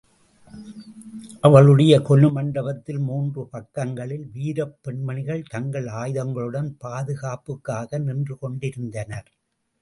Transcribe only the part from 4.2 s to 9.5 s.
வீரப் பெண்மணிகள் தங்கள் ஆயுதங்களுடன் பாதுகாப்புக்காக நின்றுகொண்டிருந்தனர்.